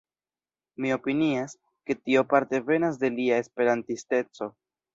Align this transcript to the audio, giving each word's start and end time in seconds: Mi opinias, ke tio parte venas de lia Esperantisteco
Mi 0.85 0.93
opinias, 0.95 1.53
ke 1.91 1.97
tio 1.99 2.25
parte 2.33 2.63
venas 2.71 2.99
de 3.05 3.13
lia 3.21 3.39
Esperantisteco 3.45 4.53